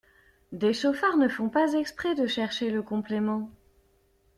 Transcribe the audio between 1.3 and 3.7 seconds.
pas exprès de chercher le complément!